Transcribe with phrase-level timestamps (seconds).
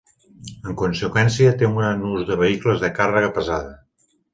[0.69, 3.81] En conseqüència, té un gran ús de vehicles de càrrega pesada.